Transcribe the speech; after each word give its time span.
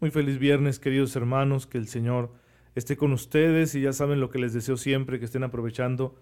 Muy 0.00 0.12
feliz 0.12 0.38
viernes, 0.38 0.78
queridos 0.78 1.16
hermanos, 1.16 1.66
que 1.66 1.76
el 1.76 1.88
Señor 1.88 2.30
esté 2.76 2.96
con 2.96 3.12
ustedes 3.12 3.74
y 3.74 3.80
ya 3.80 3.92
saben 3.92 4.20
lo 4.20 4.30
que 4.30 4.38
les 4.38 4.52
deseo 4.52 4.76
siempre, 4.76 5.18
que 5.18 5.24
estén 5.24 5.42
aprovechando 5.42 6.14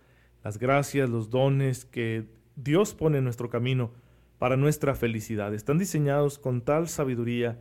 las 0.42 0.56
gracias, 0.58 1.10
los 1.10 1.28
dones 1.28 1.84
que 1.84 2.24
Dios 2.54 2.94
pone 2.94 3.18
en 3.18 3.24
nuestro 3.24 3.50
camino 3.50 3.92
para 4.38 4.56
nuestra 4.56 4.94
felicidad. 4.94 5.52
Están 5.52 5.76
diseñados 5.76 6.38
con 6.38 6.62
tal 6.62 6.88
sabiduría 6.88 7.60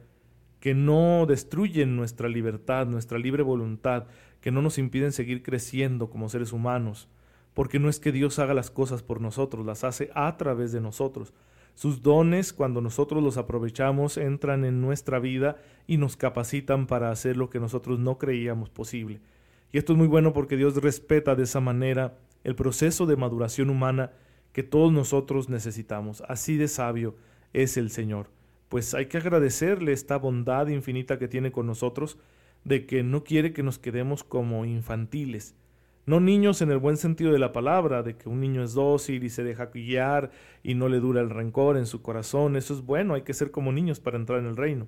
que 0.62 0.74
no 0.74 1.26
destruyen 1.28 1.98
nuestra 1.98 2.30
libertad, 2.30 2.88
nuestra 2.88 3.20
libre 3.20 3.44
voluntad, 3.44 4.06
que 4.40 4.52
no 4.52 4.62
nos 4.62 4.78
impiden 4.78 5.12
seguir 5.12 5.44
creciendo 5.44 6.10
como 6.10 6.30
seres 6.30 6.54
humanos, 6.54 7.10
porque 7.54 7.78
no 7.78 7.90
es 7.90 8.00
que 8.00 8.14
Dios 8.14 8.40
haga 8.40 8.54
las 8.54 8.72
cosas 8.72 9.04
por 9.04 9.20
nosotros, 9.20 9.66
las 9.66 9.84
hace 9.84 10.12
a 10.16 10.38
través 10.38 10.72
de 10.72 10.80
nosotros. 10.80 11.34
Sus 11.76 12.02
dones, 12.02 12.54
cuando 12.54 12.82
nosotros 12.82 13.22
los 13.22 13.38
aprovechamos, 13.38 14.18
entran 14.18 14.64
en 14.64 14.82
nuestra 14.82 15.20
vida 15.20 15.58
y 15.88 15.98
nos 15.98 16.16
capacitan 16.16 16.88
para 16.88 17.12
hacer 17.12 17.36
lo 17.36 17.50
que 17.50 17.60
nosotros 17.60 18.00
no 18.00 18.18
creíamos 18.18 18.70
posible. 18.70 19.20
Y 19.74 19.78
esto 19.78 19.92
es 19.92 19.98
muy 19.98 20.08
bueno 20.08 20.32
porque 20.32 20.56
Dios 20.56 20.76
respeta 20.78 21.36
de 21.36 21.44
esa 21.44 21.60
manera 21.60 22.18
el 22.46 22.56
proceso 22.56 23.06
de 23.06 23.18
maduración 23.18 23.70
humana 23.70 24.12
que 24.54 24.64
todos 24.64 24.94
nosotros 24.94 25.50
necesitamos. 25.50 26.24
Así 26.30 26.56
de 26.56 26.70
sabio 26.70 27.16
es 27.52 27.76
el 27.76 27.90
Señor. 27.92 28.30
Pues 28.70 28.94
hay 28.94 29.08
que 29.08 29.18
agradecerle 29.18 29.92
esta 29.92 30.18
bondad 30.18 30.68
infinita 30.68 31.20
que 31.20 31.28
tiene 31.28 31.52
con 31.52 31.68
nosotros, 31.68 32.18
de 32.64 32.86
que 32.86 33.04
no 33.04 33.26
quiere 33.26 33.52
que 33.52 33.64
nos 33.64 33.80
quedemos 33.80 34.24
como 34.24 34.64
infantiles, 34.64 35.56
no 36.06 36.20
niños 36.20 36.62
en 36.62 36.72
el 36.72 36.78
buen 36.78 36.98
sentido 36.98 37.32
de 37.32 37.40
la 37.40 37.52
palabra, 37.52 38.04
de 38.04 38.16
que 38.16 38.30
un 38.30 38.40
niño 38.40 38.64
es 38.64 38.74
dócil 38.74 39.24
y 39.24 39.30
se 39.30 39.44
deja 39.44 39.68
guiar 39.68 40.32
y 40.62 40.76
no 40.76 40.88
le 40.88 41.00
dura 41.00 41.22
el 41.22 41.32
rencor 41.32 41.78
en 41.78 41.88
su 41.88 42.02
corazón. 42.02 42.56
Eso 42.56 42.74
es 42.76 42.82
bueno, 42.82 43.16
hay 43.16 43.24
que 43.24 43.34
ser 43.34 43.52
como 43.52 43.72
niños 43.72 44.00
para 44.00 44.18
entrar 44.18 44.40
en 44.40 44.46
el 44.46 44.56
reino. 44.56 44.88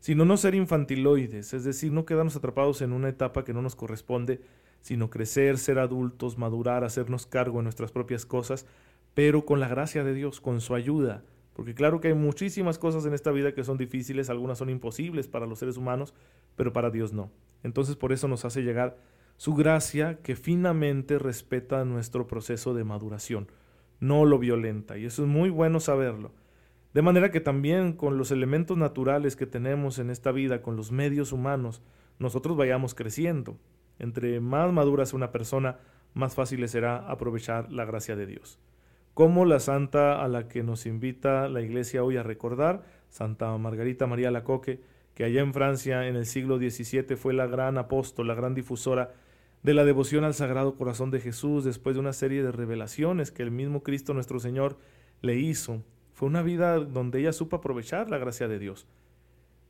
Sino 0.00 0.24
no 0.24 0.36
ser 0.36 0.54
infantiloides, 0.54 1.54
es 1.54 1.64
decir, 1.64 1.92
no 1.92 2.04
quedarnos 2.04 2.36
atrapados 2.36 2.82
en 2.82 2.92
una 2.92 3.08
etapa 3.08 3.44
que 3.44 3.54
no 3.54 3.62
nos 3.62 3.76
corresponde, 3.76 4.40
sino 4.80 5.08
crecer, 5.08 5.56
ser 5.56 5.78
adultos, 5.78 6.36
madurar, 6.36 6.84
hacernos 6.84 7.26
cargo 7.26 7.58
de 7.58 7.64
nuestras 7.64 7.90
propias 7.90 8.26
cosas, 8.26 8.66
pero 9.14 9.46
con 9.46 9.60
la 9.60 9.68
gracia 9.68 10.04
de 10.04 10.12
Dios, 10.12 10.40
con 10.40 10.60
su 10.60 10.74
ayuda. 10.74 11.22
Porque 11.54 11.74
claro 11.74 12.00
que 12.00 12.08
hay 12.08 12.14
muchísimas 12.14 12.78
cosas 12.78 13.06
en 13.06 13.14
esta 13.14 13.30
vida 13.30 13.54
que 13.54 13.64
son 13.64 13.78
difíciles, 13.78 14.28
algunas 14.28 14.58
son 14.58 14.68
imposibles 14.68 15.28
para 15.28 15.46
los 15.46 15.60
seres 15.60 15.76
humanos, 15.76 16.12
pero 16.56 16.72
para 16.72 16.90
Dios 16.90 17.12
no. 17.12 17.30
Entonces 17.62 17.96
por 17.96 18.12
eso 18.12 18.28
nos 18.28 18.44
hace 18.44 18.62
llegar 18.62 18.98
su 19.36 19.54
gracia 19.54 20.18
que 20.22 20.36
finamente 20.36 21.18
respeta 21.18 21.84
nuestro 21.84 22.26
proceso 22.26 22.74
de 22.74 22.84
maduración, 22.84 23.48
no 24.00 24.24
lo 24.24 24.38
violenta, 24.38 24.98
y 24.98 25.06
eso 25.06 25.22
es 25.22 25.28
muy 25.28 25.50
bueno 25.50 25.80
saberlo. 25.80 26.32
De 26.92 27.02
manera 27.02 27.30
que 27.30 27.40
también 27.40 27.92
con 27.92 28.18
los 28.18 28.30
elementos 28.30 28.76
naturales 28.76 29.34
que 29.34 29.46
tenemos 29.46 29.98
en 29.98 30.10
esta 30.10 30.30
vida, 30.30 30.62
con 30.62 30.76
los 30.76 30.92
medios 30.92 31.32
humanos, 31.32 31.82
nosotros 32.18 32.56
vayamos 32.56 32.94
creciendo. 32.94 33.58
Entre 33.98 34.40
más 34.40 34.72
madura 34.72 35.04
sea 35.04 35.16
una 35.16 35.32
persona, 35.32 35.78
más 36.14 36.34
fácil 36.34 36.66
será 36.68 36.98
aprovechar 37.10 37.72
la 37.72 37.84
gracia 37.84 38.14
de 38.14 38.26
Dios. 38.26 38.60
Como 39.12 39.44
la 39.44 39.60
santa 39.60 40.22
a 40.22 40.28
la 40.28 40.48
que 40.48 40.62
nos 40.62 40.86
invita 40.86 41.48
la 41.48 41.62
iglesia 41.62 42.04
hoy 42.04 42.16
a 42.16 42.22
recordar, 42.22 42.84
Santa 43.08 43.56
Margarita 43.58 44.06
María 44.06 44.30
Lacoque, 44.30 44.80
que 45.14 45.24
allá 45.24 45.40
en 45.40 45.52
Francia 45.52 46.06
en 46.08 46.16
el 46.16 46.26
siglo 46.26 46.58
XVII 46.58 47.16
fue 47.16 47.34
la 47.34 47.46
gran 47.46 47.78
apóstol, 47.78 48.26
la 48.28 48.34
gran 48.34 48.54
difusora 48.54 49.14
de 49.64 49.72
la 49.72 49.86
devoción 49.86 50.24
al 50.24 50.34
Sagrado 50.34 50.76
Corazón 50.76 51.10
de 51.10 51.20
Jesús 51.20 51.64
después 51.64 51.96
de 51.96 52.00
una 52.00 52.12
serie 52.12 52.42
de 52.42 52.52
revelaciones 52.52 53.32
que 53.32 53.42
el 53.42 53.50
mismo 53.50 53.82
Cristo 53.82 54.12
nuestro 54.12 54.38
Señor 54.38 54.76
le 55.22 55.36
hizo. 55.36 55.82
Fue 56.12 56.28
una 56.28 56.42
vida 56.42 56.78
donde 56.78 57.20
ella 57.20 57.32
supo 57.32 57.56
aprovechar 57.56 58.10
la 58.10 58.18
gracia 58.18 58.46
de 58.46 58.58
Dios. 58.58 58.86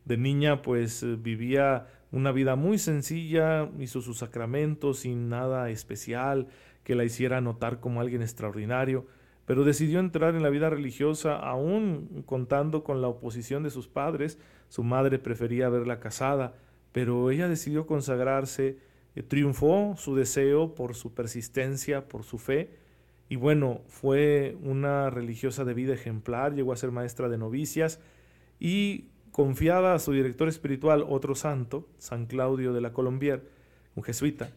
De 0.05 0.17
niña 0.17 0.63
pues 0.63 1.07
vivía 1.23 1.87
una 2.11 2.33
vida 2.33 2.57
muy 2.57 2.79
sencilla, 2.79 3.71
hizo 3.79 4.01
sus 4.01 4.19
sacramentos 4.19 4.99
sin 4.99 5.29
nada 5.29 5.71
especial 5.71 6.49
que 6.83 6.97
la 6.97 7.05
hiciera 7.05 7.41
notar 7.41 7.79
como 7.79 8.01
alguien 8.01 8.21
extraordinario, 8.21 9.07
pero 9.47 9.63
decidió 9.63 10.01
entrar 10.01 10.35
en 10.35 10.43
la 10.43 10.51
vida 10.51 10.71
religiosa 10.71 11.37
aún 11.37 12.25
contando 12.27 12.83
con 12.83 13.01
la 13.01 13.07
oposición 13.07 13.63
de 13.63 13.71
sus 13.71 13.87
padres. 13.87 14.41
Su 14.69 14.83
madre 14.83 15.21
prefería 15.21 15.69
verla 15.69 16.01
casada, 16.01 16.55
pero 16.91 17.31
ella 17.31 17.49
decidió 17.49 17.87
consagrarse 17.87 18.67
eh, 18.67 18.79
triunfó 19.23 19.95
su 19.97 20.17
deseo 20.17 20.75
por 20.75 20.95
su 20.95 21.15
persistencia, 21.15 22.09
por 22.09 22.25
su 22.25 22.39
fe, 22.39 22.71
y 23.29 23.37
bueno, 23.37 23.83
fue 23.87 24.57
una 24.63 25.09
religiosa 25.11 25.65
de 25.65 25.75
vida 25.75 25.95
ejemplar, 25.95 26.55
llegó 26.55 26.73
a 26.73 26.77
ser 26.77 26.91
maestra 26.91 27.29
de 27.29 27.39
novicias 27.39 28.01
y 28.61 29.07
confiada 29.33 29.95
a 29.95 29.99
su 29.99 30.13
director 30.13 30.49
espiritual, 30.49 31.05
otro 31.09 31.35
santo, 31.35 31.89
San 31.99 32.27
Claudio 32.27 32.73
de 32.73 32.81
la 32.81 32.93
Colombier, 32.93 33.49
un 33.95 34.03
jesuita, 34.03 34.51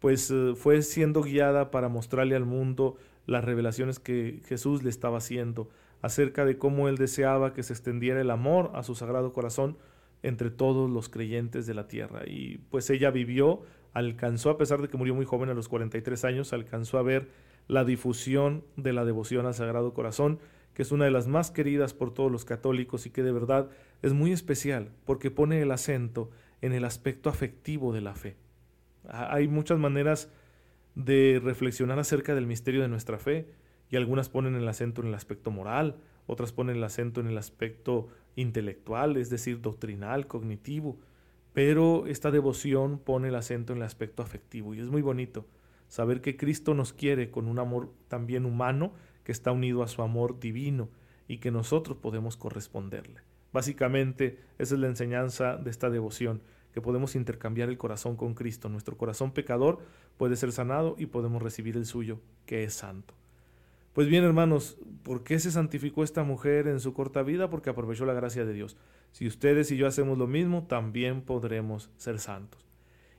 pues 0.00 0.30
eh, 0.30 0.54
fue 0.56 0.82
siendo 0.82 1.22
guiada 1.22 1.70
para 1.70 1.88
mostrarle 1.88 2.34
al 2.34 2.46
mundo 2.46 2.96
las 3.26 3.44
revelaciones 3.44 4.00
que 4.00 4.40
Jesús 4.46 4.82
le 4.82 4.90
estaba 4.90 5.18
haciendo 5.18 5.68
acerca 6.02 6.44
de 6.44 6.58
cómo 6.58 6.88
él 6.88 6.96
deseaba 6.96 7.52
que 7.52 7.62
se 7.62 7.72
extendiera 7.72 8.20
el 8.20 8.30
amor 8.30 8.72
a 8.74 8.82
su 8.82 8.94
sagrado 8.94 9.32
corazón 9.32 9.76
entre 10.22 10.50
todos 10.50 10.90
los 10.90 11.08
creyentes 11.08 11.66
de 11.66 11.74
la 11.74 11.88
tierra. 11.88 12.22
Y 12.26 12.58
pues 12.70 12.90
ella 12.90 13.10
vivió 13.10 13.62
alcanzó, 13.92 14.50
a 14.50 14.58
pesar 14.58 14.80
de 14.80 14.88
que 14.88 14.96
murió 14.96 15.14
muy 15.14 15.24
joven 15.24 15.48
a 15.50 15.54
los 15.54 15.68
43 15.68 16.24
años, 16.24 16.52
alcanzó 16.52 16.98
a 16.98 17.02
ver 17.02 17.28
la 17.68 17.84
difusión 17.84 18.64
de 18.76 18.92
la 18.92 19.04
devoción 19.04 19.46
al 19.46 19.54
Sagrado 19.54 19.94
Corazón, 19.94 20.38
que 20.74 20.82
es 20.82 20.92
una 20.92 21.04
de 21.04 21.10
las 21.10 21.26
más 21.26 21.50
queridas 21.50 21.94
por 21.94 22.12
todos 22.12 22.30
los 22.30 22.44
católicos 22.44 23.06
y 23.06 23.10
que 23.10 23.22
de 23.22 23.32
verdad 23.32 23.70
es 24.02 24.12
muy 24.12 24.32
especial 24.32 24.90
porque 25.04 25.30
pone 25.30 25.60
el 25.60 25.70
acento 25.70 26.30
en 26.62 26.72
el 26.72 26.84
aspecto 26.84 27.28
afectivo 27.28 27.92
de 27.92 28.00
la 28.00 28.14
fe. 28.14 28.36
Hay 29.08 29.48
muchas 29.48 29.78
maneras 29.78 30.30
de 30.94 31.40
reflexionar 31.42 31.98
acerca 31.98 32.34
del 32.34 32.46
misterio 32.46 32.82
de 32.82 32.88
nuestra 32.88 33.18
fe 33.18 33.46
y 33.90 33.96
algunas 33.96 34.28
ponen 34.28 34.54
el 34.54 34.68
acento 34.68 35.02
en 35.02 35.08
el 35.08 35.14
aspecto 35.14 35.50
moral, 35.50 35.96
otras 36.26 36.52
ponen 36.52 36.76
el 36.76 36.84
acento 36.84 37.20
en 37.20 37.26
el 37.26 37.38
aspecto 37.38 38.08
intelectual, 38.36 39.16
es 39.16 39.30
decir, 39.30 39.60
doctrinal, 39.60 40.26
cognitivo, 40.26 40.98
pero 41.52 42.06
esta 42.06 42.30
devoción 42.30 42.98
pone 42.98 43.28
el 43.28 43.34
acento 43.34 43.72
en 43.72 43.78
el 43.78 43.84
aspecto 43.84 44.22
afectivo 44.22 44.74
y 44.74 44.80
es 44.80 44.88
muy 44.88 45.02
bonito 45.02 45.46
saber 45.88 46.20
que 46.20 46.36
Cristo 46.36 46.74
nos 46.74 46.92
quiere 46.92 47.30
con 47.30 47.48
un 47.48 47.58
amor 47.58 47.92
también 48.08 48.46
humano 48.46 48.92
que 49.24 49.32
está 49.32 49.52
unido 49.52 49.82
a 49.82 49.88
su 49.88 50.02
amor 50.02 50.38
divino 50.38 50.88
y 51.26 51.38
que 51.38 51.50
nosotros 51.50 51.96
podemos 51.98 52.36
corresponderle. 52.36 53.20
Básicamente, 53.52 54.38
esa 54.58 54.74
es 54.74 54.80
la 54.80 54.86
enseñanza 54.86 55.56
de 55.56 55.70
esta 55.70 55.90
devoción, 55.90 56.42
que 56.72 56.80
podemos 56.80 57.16
intercambiar 57.16 57.68
el 57.68 57.78
corazón 57.78 58.16
con 58.16 58.34
Cristo. 58.34 58.68
Nuestro 58.68 58.96
corazón 58.96 59.32
pecador 59.32 59.80
puede 60.16 60.36
ser 60.36 60.52
sanado 60.52 60.94
y 60.98 61.06
podemos 61.06 61.42
recibir 61.42 61.76
el 61.76 61.86
suyo, 61.86 62.20
que 62.46 62.62
es 62.62 62.74
santo. 62.74 63.14
Pues 63.92 64.06
bien, 64.06 64.22
hermanos, 64.22 64.78
¿por 65.02 65.24
qué 65.24 65.40
se 65.40 65.50
santificó 65.50 66.04
esta 66.04 66.22
mujer 66.22 66.68
en 66.68 66.78
su 66.78 66.94
corta 66.94 67.22
vida? 67.24 67.50
Porque 67.50 67.70
aprovechó 67.70 68.06
la 68.06 68.14
gracia 68.14 68.44
de 68.44 68.52
Dios. 68.52 68.76
Si 69.10 69.26
ustedes 69.26 69.72
y 69.72 69.76
yo 69.76 69.88
hacemos 69.88 70.16
lo 70.16 70.28
mismo, 70.28 70.64
también 70.68 71.22
podremos 71.22 71.90
ser 71.96 72.20
santos. 72.20 72.64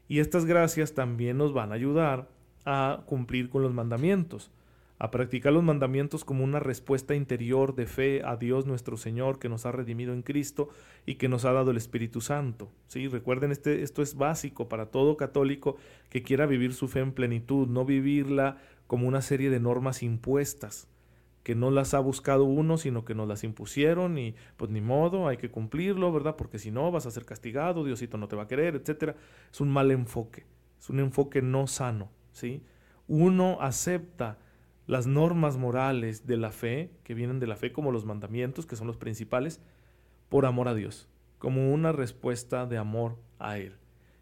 Y 0.08 0.20
estas 0.20 0.46
gracias 0.46 0.94
también 0.94 1.38
nos 1.38 1.54
van 1.54 1.72
a 1.72 1.76
ayudar 1.76 2.30
a 2.64 3.04
cumplir 3.06 3.50
con 3.50 3.64
los 3.64 3.74
mandamientos, 3.74 4.50
a 4.98 5.12
practicar 5.12 5.52
los 5.52 5.64
mandamientos 5.64 6.24
como 6.24 6.44
una 6.44 6.60
respuesta 6.60 7.16
interior 7.16 7.76
de 7.76 7.86
fe 7.86 8.22
a 8.24 8.38
Dios 8.38 8.66
nuestro 8.66 8.96
Señor 8.96 9.40
que 9.40 9.50
nos 9.50 9.66
ha 9.66 9.72
redimido 9.72 10.14
en 10.14 10.22
Cristo 10.22 10.70
y 11.06 11.16
que 11.16 11.28
nos 11.28 11.44
ha 11.44 11.52
dado 11.52 11.72
el 11.72 11.78
Espíritu 11.78 12.22
Santo. 12.22 12.72
¿Sí? 12.88 13.08
Recuerden, 13.08 13.52
este, 13.52 13.82
esto 13.82 14.02
es 14.02 14.16
básico 14.16 14.70
para 14.70 14.86
todo 14.86 15.18
católico 15.18 15.76
que 16.10 16.24
quiera 16.24 16.46
vivir 16.46 16.74
su 16.74 16.88
fe 16.88 17.00
en 17.00 17.14
plenitud, 17.14 17.68
no 17.68 17.84
vivirla 17.84 18.58
como 18.92 19.08
una 19.08 19.22
serie 19.22 19.50
de 19.50 19.62
normas 19.62 20.04
impuestas, 20.04 20.90
que 21.44 21.56
no 21.56 21.72
las 21.72 21.94
ha 21.94 22.00
buscado 22.02 22.44
uno, 22.44 22.78
sino 22.78 23.06
que 23.06 23.16
nos 23.16 23.26
las 23.26 23.46
impusieron 23.46 24.18
y 24.18 24.36
pues 24.58 24.70
ni 24.70 24.82
modo, 24.82 25.30
hay 25.30 25.38
que 25.38 25.50
cumplirlo, 25.50 26.12
¿verdad? 26.12 26.36
Porque 26.36 26.60
si 26.60 26.72
no 26.72 26.92
vas 26.92 27.06
a 27.06 27.12
ser 27.12 27.24
castigado, 27.24 27.86
Diosito 27.86 28.18
no 28.18 28.28
te 28.28 28.36
va 28.36 28.44
a 28.44 28.48
querer, 28.50 28.76
etcétera. 28.76 29.16
Es 29.50 29.62
un 29.62 29.70
mal 29.70 29.92
enfoque, 29.92 30.46
es 30.78 30.90
un 30.90 31.00
enfoque 31.00 31.42
no 31.42 31.68
sano, 31.68 32.12
¿sí? 32.34 32.66
Uno 33.08 33.60
acepta 33.62 34.40
las 34.88 35.08
normas 35.08 35.56
morales 35.56 36.28
de 36.28 36.36
la 36.36 36.52
fe, 36.52 36.92
que 37.06 37.14
vienen 37.14 37.40
de 37.40 37.48
la 37.48 37.56
fe 37.56 37.72
como 37.72 37.94
los 37.94 38.04
mandamientos, 38.04 38.66
que 38.66 38.76
son 38.76 38.88
los 38.88 38.98
principales, 38.98 39.62
por 40.28 40.46
amor 40.46 40.68
a 40.68 40.76
Dios, 40.76 41.08
como 41.38 41.72
una 41.72 41.94
respuesta 41.94 42.66
de 42.66 42.78
amor 42.78 43.18
a 43.40 43.58
Él. 43.58 43.78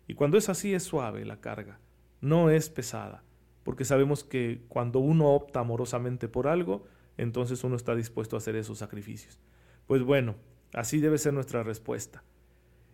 Y 0.07 0.13
cuando 0.13 0.38
es 0.38 0.48
así 0.48 0.75
es 0.75 0.83
suave 0.83 1.25
la 1.25 1.42
carga, 1.42 1.80
no 2.21 2.51
es 2.51 2.69
pesada, 2.69 3.24
porque 3.69 3.86
sabemos 3.86 4.24
que 4.24 4.63
cuando 4.68 4.98
uno 4.98 5.30
opta 5.36 5.60
amorosamente 5.60 6.27
por 6.27 6.48
algo, 6.48 6.88
entonces 7.18 7.63
uno 7.63 7.75
está 7.75 7.94
dispuesto 7.94 8.36
a 8.36 8.39
hacer 8.39 8.56
esos 8.56 8.80
sacrificios. 8.80 9.38
Pues 9.86 10.01
bueno, 10.01 10.38
así 10.74 11.00
debe 11.00 11.19
ser 11.19 11.36
nuestra 11.36 11.62
respuesta. 11.62 12.24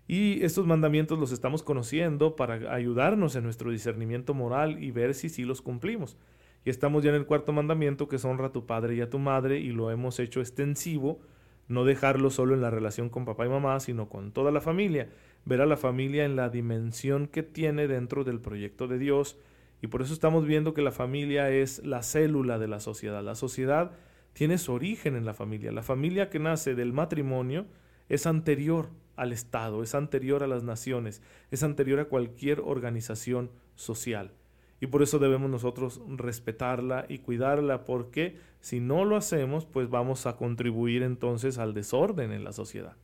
Y 0.05 0.43
estos 0.43 0.67
mandamientos 0.67 1.17
los 1.17 1.31
estamos 1.31 1.63
conociendo 1.63 2.35
para 2.35 2.73
ayudarnos 2.75 3.37
en 3.37 3.45
nuestro 3.45 3.71
discernimiento 3.71 4.33
moral 4.33 4.83
y 4.83 4.91
ver 4.91 5.13
si 5.13 5.29
sí 5.29 5.45
los 5.45 5.61
cumplimos. 5.61 6.17
Y 6.65 6.71
estamos 6.71 7.05
ya 7.05 7.11
en 7.11 7.15
el 7.15 7.25
cuarto 7.25 7.53
mandamiento 7.53 8.09
que 8.09 8.17
es 8.17 8.25
honra 8.25 8.47
a 8.47 8.51
tu 8.51 8.65
padre 8.65 8.95
y 8.95 8.99
a 8.99 9.09
tu 9.09 9.17
madre 9.17 9.61
y 9.61 9.69
lo 9.69 9.91
hemos 9.91 10.19
hecho 10.19 10.41
extensivo, 10.41 11.21
no 11.69 11.85
dejarlo 11.85 12.29
solo 12.31 12.53
en 12.53 12.59
la 12.59 12.69
relación 12.69 13.07
con 13.07 13.23
papá 13.23 13.45
y 13.45 13.49
mamá, 13.49 13.79
sino 13.79 14.09
con 14.09 14.33
toda 14.33 14.51
la 14.51 14.59
familia, 14.59 15.07
ver 15.45 15.61
a 15.61 15.67
la 15.67 15.77
familia 15.77 16.25
en 16.25 16.35
la 16.35 16.49
dimensión 16.49 17.27
que 17.27 17.43
tiene 17.43 17.87
dentro 17.87 18.25
del 18.25 18.41
proyecto 18.41 18.89
de 18.89 18.99
Dios. 18.99 19.37
Y 19.81 19.87
por 19.87 20.01
eso 20.01 20.13
estamos 20.13 20.45
viendo 20.45 20.73
que 20.73 20.81
la 20.81 20.91
familia 20.91 21.49
es 21.49 21.83
la 21.85 22.01
célula 22.03 22.57
de 22.57 22.67
la 22.67 22.79
sociedad. 22.79 23.23
La 23.23 23.35
sociedad 23.35 23.91
tiene 24.33 24.57
su 24.57 24.73
origen 24.73 25.15
en 25.15 25.25
la 25.25 25.33
familia. 25.33 25.71
La 25.71 25.83
familia 25.83 26.29
que 26.29 26.39
nace 26.39 26.75
del 26.75 26.93
matrimonio 26.93 27.65
es 28.09 28.25
anterior 28.25 28.89
al 29.15 29.31
Estado, 29.31 29.83
es 29.83 29.95
anterior 29.95 30.43
a 30.43 30.47
las 30.47 30.63
naciones, 30.63 31.21
es 31.51 31.63
anterior 31.63 31.99
a 31.99 32.05
cualquier 32.05 32.59
organización 32.59 33.51
social 33.75 34.33
y 34.79 34.87
por 34.87 35.01
eso 35.01 35.19
debemos 35.19 35.49
nosotros 35.49 36.01
respetarla 36.07 37.05
y 37.07 37.19
cuidarla 37.19 37.85
porque 37.85 38.37
si 38.59 38.79
no 38.79 39.05
lo 39.05 39.15
hacemos 39.15 39.65
pues 39.65 39.89
vamos 39.89 40.25
a 40.25 40.35
contribuir 40.35 41.03
entonces 41.03 41.57
al 41.57 41.73
desorden 41.73 42.31
en 42.31 42.43
la 42.43 42.51
sociedad. 42.51 42.95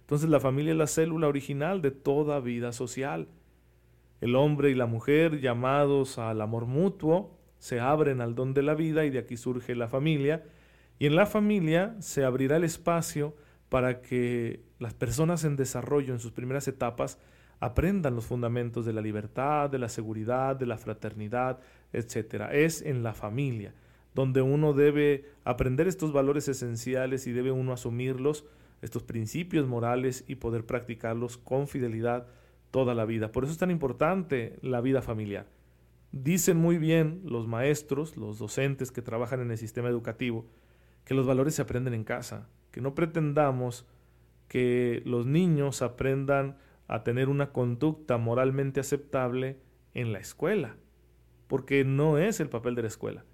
Entonces 0.00 0.30
la 0.30 0.40
familia 0.40 0.72
es 0.72 0.78
la 0.78 0.86
célula 0.86 1.26
original 1.26 1.82
de 1.82 1.90
toda 1.90 2.38
vida 2.38 2.72
social. 2.72 3.28
El 4.20 4.34
hombre 4.34 4.70
y 4.70 4.74
la 4.74 4.86
mujer 4.86 5.40
llamados 5.40 6.18
al 6.18 6.40
amor 6.40 6.66
mutuo 6.66 7.36
se 7.58 7.80
abren 7.80 8.20
al 8.20 8.34
don 8.34 8.54
de 8.54 8.62
la 8.62 8.74
vida 8.74 9.04
y 9.04 9.10
de 9.10 9.18
aquí 9.18 9.36
surge 9.36 9.74
la 9.74 9.88
familia 9.88 10.44
y 10.98 11.06
en 11.06 11.16
la 11.16 11.26
familia 11.26 11.94
se 12.00 12.24
abrirá 12.24 12.56
el 12.56 12.64
espacio 12.64 13.34
para 13.68 14.00
que 14.00 14.60
las 14.78 14.94
personas 14.94 15.44
en 15.44 15.56
desarrollo 15.56 16.12
en 16.12 16.20
sus 16.20 16.32
primeras 16.32 16.68
etapas 16.68 17.18
aprendan 17.60 18.14
los 18.14 18.26
fundamentos 18.26 18.84
de 18.84 18.92
la 18.92 19.00
libertad, 19.00 19.70
de 19.70 19.78
la 19.78 19.88
seguridad, 19.88 20.56
de 20.56 20.66
la 20.66 20.78
fraternidad, 20.78 21.60
etc. 21.92 22.48
Es 22.52 22.82
en 22.82 23.02
la 23.02 23.12
familia 23.12 23.74
donde 24.16 24.40
uno 24.40 24.72
debe 24.72 25.26
aprender 25.44 25.86
estos 25.86 26.10
valores 26.10 26.48
esenciales 26.48 27.26
y 27.26 27.32
debe 27.32 27.52
uno 27.52 27.74
asumirlos, 27.74 28.46
estos 28.80 29.02
principios 29.02 29.66
morales 29.66 30.24
y 30.26 30.36
poder 30.36 30.64
practicarlos 30.64 31.36
con 31.36 31.68
fidelidad 31.68 32.26
toda 32.76 32.94
la 32.94 33.06
vida. 33.06 33.32
Por 33.32 33.44
eso 33.44 33.54
es 33.54 33.58
tan 33.58 33.70
importante 33.70 34.58
la 34.60 34.82
vida 34.82 35.00
familiar. 35.00 35.46
Dicen 36.12 36.58
muy 36.58 36.76
bien 36.76 37.22
los 37.24 37.46
maestros, 37.46 38.18
los 38.18 38.38
docentes 38.38 38.92
que 38.92 39.00
trabajan 39.00 39.40
en 39.40 39.50
el 39.50 39.56
sistema 39.56 39.88
educativo, 39.88 40.44
que 41.06 41.14
los 41.14 41.26
valores 41.26 41.54
se 41.54 41.62
aprenden 41.62 41.94
en 41.94 42.04
casa, 42.04 42.50
que 42.72 42.82
no 42.82 42.94
pretendamos 42.94 43.86
que 44.46 45.00
los 45.06 45.24
niños 45.24 45.80
aprendan 45.80 46.58
a 46.86 47.02
tener 47.02 47.30
una 47.30 47.50
conducta 47.50 48.18
moralmente 48.18 48.78
aceptable 48.78 49.58
en 49.94 50.12
la 50.12 50.18
escuela, 50.18 50.76
porque 51.46 51.82
no 51.82 52.18
es 52.18 52.40
el 52.40 52.50
papel 52.50 52.74
de 52.74 52.82
la 52.82 52.88
escuela. 52.88 53.24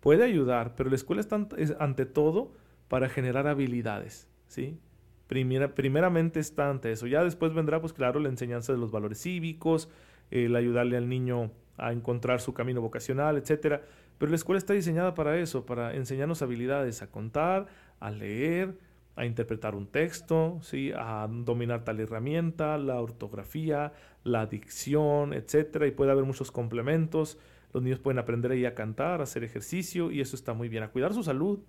Puede 0.00 0.24
ayudar, 0.24 0.74
pero 0.74 0.90
la 0.90 0.96
escuela 0.96 1.22
es 1.56 1.76
ante 1.78 2.06
todo 2.06 2.54
para 2.88 3.08
generar 3.08 3.46
habilidades, 3.46 4.28
¿sí? 4.48 4.80
Primera, 5.30 5.76
primeramente 5.76 6.40
está 6.40 6.70
ante 6.70 6.90
eso. 6.90 7.06
Ya 7.06 7.22
después 7.22 7.54
vendrá, 7.54 7.80
pues 7.80 7.92
claro, 7.92 8.18
la 8.18 8.28
enseñanza 8.28 8.72
de 8.72 8.80
los 8.80 8.90
valores 8.90 9.22
cívicos, 9.22 9.88
el 10.32 10.56
ayudarle 10.56 10.96
al 10.96 11.08
niño 11.08 11.52
a 11.76 11.92
encontrar 11.92 12.40
su 12.40 12.52
camino 12.52 12.80
vocacional, 12.80 13.36
etcétera. 13.36 13.80
Pero 14.18 14.30
la 14.30 14.34
escuela 14.34 14.58
está 14.58 14.72
diseñada 14.72 15.14
para 15.14 15.38
eso, 15.38 15.64
para 15.64 15.94
enseñarnos 15.94 16.42
habilidades, 16.42 17.00
a 17.02 17.12
contar, 17.12 17.68
a 18.00 18.10
leer, 18.10 18.76
a 19.14 19.24
interpretar 19.24 19.76
un 19.76 19.86
texto, 19.86 20.58
¿sí? 20.62 20.90
a 20.96 21.28
dominar 21.30 21.84
tal 21.84 22.00
herramienta, 22.00 22.76
la 22.76 23.00
ortografía, 23.00 23.92
la 24.24 24.46
dicción, 24.46 25.32
etc. 25.32 25.84
Y 25.86 25.92
puede 25.92 26.10
haber 26.10 26.24
muchos 26.24 26.50
complementos. 26.50 27.38
Los 27.72 27.84
niños 27.84 28.00
pueden 28.00 28.18
aprender 28.18 28.50
ahí 28.50 28.64
a 28.64 28.74
cantar, 28.74 29.20
a 29.20 29.22
hacer 29.22 29.44
ejercicio 29.44 30.10
y 30.10 30.20
eso 30.22 30.34
está 30.34 30.54
muy 30.54 30.68
bien. 30.68 30.82
A 30.82 30.88
cuidar 30.88 31.14
su 31.14 31.22
salud. 31.22 31.60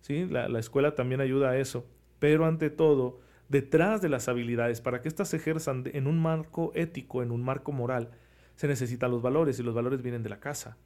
¿sí? 0.00 0.26
La 0.26 0.60
escuela 0.60 0.94
también 0.94 1.20
ayuda 1.20 1.50
a 1.50 1.58
eso. 1.58 1.84
Pero 2.20 2.46
ante 2.46 2.70
todo, 2.70 3.18
detrás 3.48 4.00
de 4.00 4.08
las 4.08 4.28
habilidades, 4.28 4.80
para 4.80 5.02
que 5.02 5.08
éstas 5.08 5.28
se 5.28 5.38
ejerzan 5.38 5.82
en 5.92 6.06
un 6.06 6.20
marco 6.20 6.70
ético, 6.76 7.24
en 7.24 7.32
un 7.32 7.42
marco 7.42 7.72
moral, 7.72 8.10
se 8.54 8.68
necesitan 8.68 9.10
los 9.10 9.22
valores 9.22 9.58
y 9.58 9.64
los 9.64 9.74
valores 9.74 10.02
vienen 10.02 10.22
de 10.22 10.28
la 10.28 10.38
casa. 10.38 10.76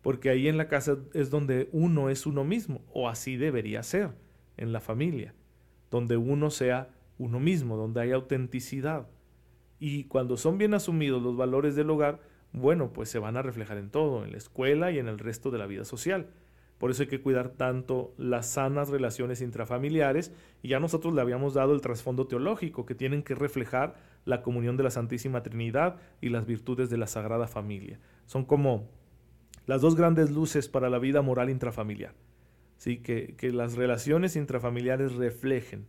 Porque 0.00 0.30
ahí 0.30 0.48
en 0.48 0.56
la 0.56 0.68
casa 0.68 0.96
es 1.12 1.30
donde 1.30 1.68
uno 1.72 2.08
es 2.08 2.26
uno 2.26 2.44
mismo, 2.44 2.82
o 2.92 3.08
así 3.08 3.36
debería 3.36 3.82
ser 3.82 4.10
en 4.56 4.72
la 4.72 4.80
familia, 4.80 5.34
donde 5.90 6.16
uno 6.16 6.50
sea 6.50 6.88
uno 7.18 7.40
mismo, 7.40 7.76
donde 7.76 8.00
hay 8.00 8.12
autenticidad. 8.12 9.08
Y 9.78 10.04
cuando 10.04 10.36
son 10.36 10.58
bien 10.58 10.74
asumidos 10.74 11.22
los 11.22 11.36
valores 11.36 11.74
del 11.74 11.90
hogar, 11.90 12.20
bueno, 12.52 12.92
pues 12.92 13.08
se 13.08 13.18
van 13.18 13.36
a 13.36 13.42
reflejar 13.42 13.78
en 13.78 13.90
todo, 13.90 14.24
en 14.24 14.32
la 14.32 14.38
escuela 14.38 14.92
y 14.92 14.98
en 14.98 15.08
el 15.08 15.18
resto 15.18 15.50
de 15.50 15.58
la 15.58 15.66
vida 15.66 15.84
social. 15.84 16.28
Por 16.82 16.90
eso 16.90 17.04
hay 17.04 17.08
que 17.08 17.20
cuidar 17.20 17.50
tanto 17.50 18.12
las 18.18 18.48
sanas 18.48 18.88
relaciones 18.88 19.40
intrafamiliares 19.40 20.32
y 20.64 20.70
ya 20.70 20.80
nosotros 20.80 21.14
le 21.14 21.20
habíamos 21.20 21.54
dado 21.54 21.74
el 21.74 21.80
trasfondo 21.80 22.26
teológico 22.26 22.86
que 22.86 22.96
tienen 22.96 23.22
que 23.22 23.36
reflejar 23.36 23.94
la 24.24 24.42
comunión 24.42 24.76
de 24.76 24.82
la 24.82 24.90
Santísima 24.90 25.44
Trinidad 25.44 26.00
y 26.20 26.30
las 26.30 26.44
virtudes 26.44 26.90
de 26.90 26.96
la 26.96 27.06
Sagrada 27.06 27.46
Familia. 27.46 28.00
Son 28.26 28.44
como 28.44 28.88
las 29.64 29.80
dos 29.80 29.94
grandes 29.94 30.32
luces 30.32 30.68
para 30.68 30.90
la 30.90 30.98
vida 30.98 31.22
moral 31.22 31.50
intrafamiliar. 31.50 32.14
¿sí? 32.78 32.96
que, 32.96 33.36
las 33.52 33.76
relaciones 33.76 34.34
intrafamiliares 34.34 35.12
reflejen 35.12 35.86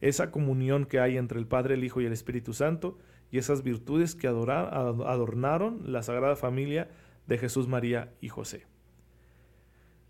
esa 0.00 0.30
comunión 0.30 0.86
que 0.86 1.00
hay 1.00 1.18
entre 1.18 1.38
el 1.38 1.46
Padre, 1.46 1.74
el 1.74 1.84
Hijo 1.84 2.00
y 2.00 2.06
el 2.06 2.14
Espíritu 2.14 2.54
Santo 2.54 2.96
y 3.30 3.36
esas 3.36 3.62
virtudes 3.62 4.14
que 4.14 4.26
adornaron 4.26 5.92
la 5.92 6.02
Sagrada 6.02 6.34
Familia 6.34 6.88
de 7.26 7.36
Jesús, 7.36 7.68
María 7.68 8.14
y 8.22 8.30
José. 8.30 8.64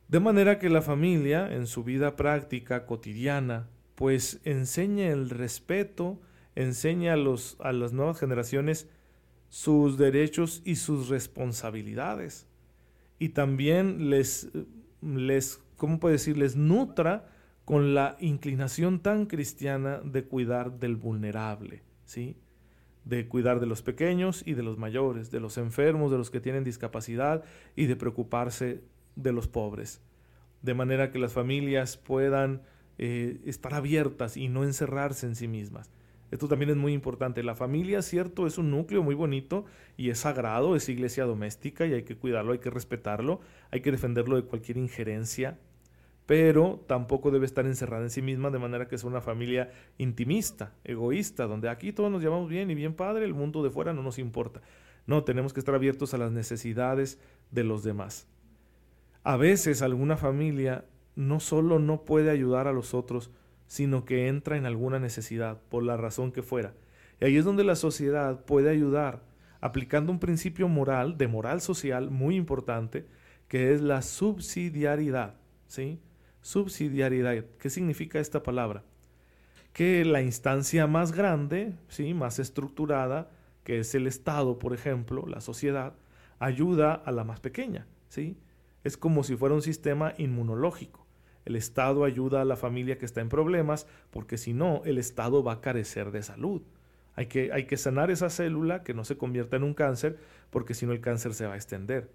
De 0.08 0.20
manera 0.20 0.58
que 0.58 0.68
la 0.68 0.82
familia, 0.82 1.52
en 1.52 1.66
su 1.66 1.82
vida 1.82 2.16
práctica, 2.16 2.86
cotidiana, 2.86 3.68
pues 3.94 4.40
enseña 4.44 5.08
el 5.08 5.30
respeto, 5.30 6.20
enseña 6.54 7.14
a, 7.14 7.16
los, 7.16 7.56
a 7.60 7.72
las 7.72 7.92
nuevas 7.92 8.18
generaciones 8.18 8.88
sus 9.48 9.98
derechos 9.98 10.62
y 10.64 10.76
sus 10.76 11.08
responsabilidades. 11.08 12.46
Y 13.18 13.30
también 13.30 14.10
les, 14.10 14.50
les 15.00 15.62
¿cómo 15.76 16.00
puede 16.00 16.14
decirles? 16.14 16.56
Nutra 16.56 17.30
con 17.64 17.94
la 17.94 18.16
inclinación 18.20 19.00
tan 19.00 19.26
cristiana 19.26 20.00
de 20.04 20.24
cuidar 20.24 20.78
del 20.78 20.96
vulnerable, 20.96 21.82
¿sí? 22.04 22.36
De 23.04 23.28
cuidar 23.28 23.60
de 23.60 23.66
los 23.66 23.82
pequeños 23.82 24.42
y 24.46 24.54
de 24.54 24.62
los 24.62 24.76
mayores, 24.76 25.30
de 25.30 25.40
los 25.40 25.56
enfermos, 25.56 26.10
de 26.10 26.18
los 26.18 26.30
que 26.30 26.40
tienen 26.40 26.64
discapacidad 26.64 27.44
y 27.76 27.86
de 27.86 27.96
preocuparse 27.96 28.82
de 29.16 29.32
los 29.32 29.48
pobres. 29.48 30.00
De 30.62 30.74
manera 30.74 31.10
que 31.10 31.18
las 31.18 31.32
familias 31.32 31.96
puedan 31.96 32.62
eh, 32.98 33.40
estar 33.44 33.74
abiertas 33.74 34.36
y 34.36 34.48
no 34.48 34.64
encerrarse 34.64 35.26
en 35.26 35.36
sí 35.36 35.48
mismas. 35.48 35.90
Esto 36.30 36.48
también 36.48 36.70
es 36.70 36.76
muy 36.76 36.92
importante. 36.92 37.42
La 37.42 37.54
familia, 37.54 38.02
cierto, 38.02 38.46
es 38.46 38.58
un 38.58 38.70
núcleo 38.70 39.02
muy 39.02 39.14
bonito 39.14 39.66
y 39.96 40.10
es 40.10 40.18
sagrado, 40.18 40.74
es 40.74 40.88
iglesia 40.88 41.24
doméstica 41.24 41.86
y 41.86 41.92
hay 41.92 42.02
que 42.02 42.16
cuidarlo, 42.16 42.52
hay 42.52 42.58
que 42.58 42.70
respetarlo, 42.70 43.40
hay 43.70 43.82
que 43.82 43.92
defenderlo 43.92 44.36
de 44.36 44.42
cualquier 44.42 44.78
injerencia, 44.78 45.58
pero 46.26 46.82
tampoco 46.88 47.30
debe 47.30 47.46
estar 47.46 47.66
encerrada 47.66 48.02
en 48.02 48.10
sí 48.10 48.22
misma 48.22 48.50
de 48.50 48.58
manera 48.58 48.88
que 48.88 48.98
sea 48.98 49.10
una 49.10 49.20
familia 49.20 49.70
intimista, 49.98 50.72
egoísta, 50.82 51.46
donde 51.46 51.68
aquí 51.68 51.92
todos 51.92 52.10
nos 52.10 52.22
llevamos 52.22 52.48
bien 52.48 52.70
y 52.70 52.74
bien 52.74 52.94
padre, 52.94 53.24
el 53.24 53.34
mundo 53.34 53.62
de 53.62 53.70
fuera 53.70 53.92
no 53.92 54.02
nos 54.02 54.18
importa. 54.18 54.60
No, 55.06 55.22
tenemos 55.22 55.52
que 55.52 55.60
estar 55.60 55.74
abiertos 55.74 56.14
a 56.14 56.18
las 56.18 56.32
necesidades 56.32 57.20
de 57.50 57.62
los 57.62 57.84
demás. 57.84 58.26
A 59.24 59.38
veces 59.38 59.80
alguna 59.80 60.18
familia 60.18 60.84
no 61.16 61.40
solo 61.40 61.78
no 61.78 62.04
puede 62.04 62.30
ayudar 62.30 62.68
a 62.68 62.72
los 62.72 62.92
otros, 62.92 63.30
sino 63.66 64.04
que 64.04 64.28
entra 64.28 64.58
en 64.58 64.66
alguna 64.66 64.98
necesidad, 64.98 65.62
por 65.70 65.82
la 65.82 65.96
razón 65.96 66.30
que 66.30 66.42
fuera. 66.42 66.74
Y 67.20 67.24
ahí 67.24 67.36
es 67.38 67.44
donde 67.46 67.64
la 67.64 67.74
sociedad 67.74 68.44
puede 68.44 68.68
ayudar, 68.68 69.22
aplicando 69.62 70.12
un 70.12 70.18
principio 70.18 70.68
moral, 70.68 71.16
de 71.16 71.26
moral 71.26 71.62
social 71.62 72.10
muy 72.10 72.36
importante, 72.36 73.06
que 73.48 73.72
es 73.72 73.80
la 73.80 74.02
subsidiariedad. 74.02 75.36
¿sí? 75.68 76.00
Subsidiariedad. 76.42 77.46
¿Qué 77.58 77.70
significa 77.70 78.20
esta 78.20 78.42
palabra? 78.42 78.84
Que 79.72 80.04
la 80.04 80.20
instancia 80.20 80.86
más 80.86 81.12
grande, 81.12 81.72
¿sí? 81.88 82.12
más 82.12 82.38
estructurada, 82.38 83.30
que 83.64 83.78
es 83.78 83.94
el 83.94 84.06
Estado, 84.06 84.58
por 84.58 84.74
ejemplo, 84.74 85.24
la 85.26 85.40
sociedad, 85.40 85.94
ayuda 86.38 86.92
a 86.92 87.10
la 87.10 87.24
más 87.24 87.40
pequeña. 87.40 87.86
¿sí? 88.08 88.36
Es 88.84 88.96
como 88.96 89.24
si 89.24 89.36
fuera 89.36 89.54
un 89.54 89.62
sistema 89.62 90.14
inmunológico. 90.18 91.04
El 91.44 91.56
Estado 91.56 92.04
ayuda 92.04 92.40
a 92.40 92.44
la 92.44 92.56
familia 92.56 92.98
que 92.98 93.04
está 93.04 93.20
en 93.20 93.28
problemas 93.28 93.86
porque 94.10 94.38
si 94.38 94.52
no, 94.54 94.82
el 94.84 94.98
Estado 94.98 95.42
va 95.42 95.54
a 95.54 95.60
carecer 95.60 96.10
de 96.10 96.22
salud. 96.22 96.62
Hay 97.16 97.26
que, 97.26 97.52
hay 97.52 97.66
que 97.66 97.76
sanar 97.76 98.10
esa 98.10 98.30
célula 98.30 98.82
que 98.82 98.94
no 98.94 99.04
se 99.04 99.16
convierta 99.16 99.56
en 99.56 99.62
un 99.62 99.74
cáncer 99.74 100.18
porque 100.50 100.74
si 100.74 100.86
no 100.86 100.92
el 100.92 101.00
cáncer 101.00 101.34
se 101.34 101.46
va 101.46 101.54
a 101.54 101.56
extender. 101.56 102.10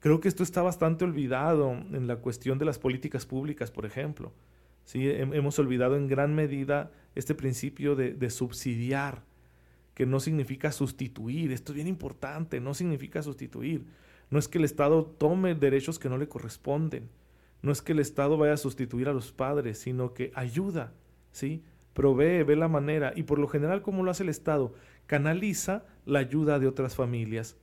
Creo 0.00 0.20
que 0.20 0.28
esto 0.28 0.42
está 0.42 0.62
bastante 0.62 1.04
olvidado 1.04 1.72
en 1.72 2.06
la 2.06 2.16
cuestión 2.16 2.58
de 2.58 2.64
las 2.64 2.78
políticas 2.78 3.24
públicas, 3.24 3.70
por 3.70 3.86
ejemplo. 3.86 4.32
¿Sí? 4.84 5.08
Hemos 5.08 5.58
olvidado 5.58 5.96
en 5.96 6.06
gran 6.06 6.34
medida 6.34 6.92
este 7.16 7.34
principio 7.34 7.96
de, 7.96 8.12
de 8.12 8.30
subsidiar, 8.30 9.24
que 9.94 10.06
no 10.06 10.20
significa 10.20 10.70
sustituir. 10.70 11.50
Esto 11.50 11.72
es 11.72 11.76
bien 11.76 11.88
importante, 11.88 12.60
no 12.60 12.74
significa 12.74 13.22
sustituir. 13.22 13.84
No 14.30 14.38
es 14.38 14.48
que 14.48 14.58
el 14.58 14.64
Estado 14.64 15.04
tome 15.04 15.54
derechos 15.54 15.98
que 15.98 16.08
no 16.08 16.18
le 16.18 16.28
corresponden. 16.28 17.08
No 17.62 17.72
es 17.72 17.82
que 17.82 17.92
el 17.92 18.00
Estado 18.00 18.36
vaya 18.36 18.54
a 18.54 18.58
sustituir 18.58 19.08
a 19.08 19.12
los 19.12 19.32
padres, 19.32 19.78
sino 19.78 20.14
que 20.14 20.32
ayuda, 20.34 20.92
¿sí? 21.32 21.64
Provee, 21.94 22.42
ve 22.42 22.56
la 22.56 22.68
manera 22.68 23.12
y 23.16 23.22
por 23.22 23.38
lo 23.38 23.48
general 23.48 23.82
como 23.82 24.02
lo 24.02 24.10
hace 24.10 24.22
el 24.22 24.28
Estado, 24.28 24.74
canaliza 25.06 25.84
la 26.04 26.18
ayuda 26.18 26.58
de 26.58 26.66
otras 26.66 26.94
familias 26.94 27.56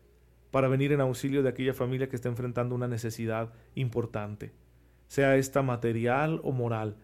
para 0.51 0.67
venir 0.67 0.91
en 0.91 1.01
auxilio 1.01 1.43
de 1.43 1.49
aquella 1.49 1.73
familia 1.73 2.09
que 2.09 2.15
está 2.15 2.29
enfrentando 2.29 2.75
una 2.75 2.87
necesidad 2.87 3.53
importante, 3.75 4.51
sea 5.07 5.35
esta 5.35 5.61
material 5.61 6.41
o 6.43 6.51
moral. 6.51 6.95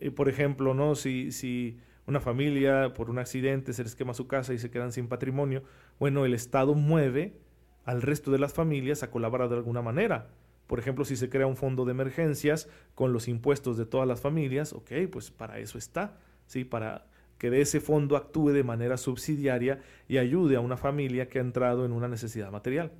Eh, 0.00 0.10
por 0.10 0.28
ejemplo, 0.28 0.74
¿no? 0.74 0.94
Si, 0.94 1.32
si 1.32 1.78
una 2.06 2.20
familia 2.20 2.92
por 2.94 3.10
un 3.10 3.18
accidente 3.18 3.72
se 3.72 3.82
les 3.82 3.94
quema 3.94 4.14
su 4.14 4.26
casa 4.26 4.52
y 4.52 4.58
se 4.58 4.70
quedan 4.70 4.92
sin 4.92 5.08
patrimonio, 5.08 5.62
bueno, 5.98 6.24
el 6.24 6.34
Estado 6.34 6.74
mueve 6.74 7.41
al 7.84 8.02
resto 8.02 8.30
de 8.30 8.38
las 8.38 8.52
familias 8.52 9.02
a 9.02 9.10
colaborar 9.10 9.48
de 9.48 9.56
alguna 9.56 9.82
manera. 9.82 10.28
Por 10.66 10.78
ejemplo, 10.78 11.04
si 11.04 11.16
se 11.16 11.28
crea 11.28 11.46
un 11.46 11.56
fondo 11.56 11.84
de 11.84 11.90
emergencias 11.90 12.68
con 12.94 13.12
los 13.12 13.28
impuestos 13.28 13.76
de 13.76 13.86
todas 13.86 14.08
las 14.08 14.20
familias, 14.20 14.72
ok, 14.72 14.90
pues 15.10 15.30
para 15.30 15.58
eso 15.58 15.78
está, 15.78 16.18
¿sí? 16.46 16.64
Para 16.64 17.06
que 17.38 17.50
de 17.50 17.60
ese 17.60 17.80
fondo 17.80 18.16
actúe 18.16 18.50
de 18.50 18.62
manera 18.62 18.96
subsidiaria 18.96 19.80
y 20.08 20.18
ayude 20.18 20.56
a 20.56 20.60
una 20.60 20.76
familia 20.76 21.28
que 21.28 21.38
ha 21.38 21.42
entrado 21.42 21.84
en 21.84 21.92
una 21.92 22.08
necesidad 22.08 22.52
material. 22.52 22.92